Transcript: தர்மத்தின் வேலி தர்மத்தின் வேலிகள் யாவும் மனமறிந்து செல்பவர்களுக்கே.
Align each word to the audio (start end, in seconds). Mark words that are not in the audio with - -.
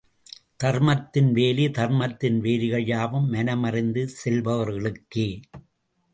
தர்மத்தின் 0.55 1.31
வேலி 1.31 1.65
தர்மத்தின் 1.69 2.39
வேலிகள் 2.39 2.87
யாவும் 2.87 3.33
மனமறிந்து 3.33 4.07
செல்பவர்களுக்கே. 4.23 5.29